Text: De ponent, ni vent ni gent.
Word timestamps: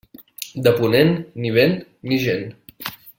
De 0.67 0.71
ponent, 0.79 1.13
ni 1.43 1.51
vent 1.59 1.77
ni 2.09 2.21
gent. 2.27 2.49